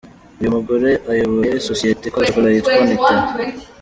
Uyu 0.39 0.55
mugore 0.55 0.89
ayoboye 1.11 1.53
sosiyete 1.67 2.03
ikora 2.05 2.27
chocolat 2.27 2.53
yitwa 2.55 2.75
Nutella. 2.87 3.27